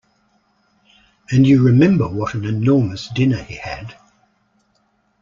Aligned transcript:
And 1.29 1.45
you 1.45 1.61
remember 1.63 2.07
what 2.07 2.33
an 2.33 2.43
enormous 2.43 3.07
dinner 3.09 3.43
he 3.43 3.57
had. 3.57 3.93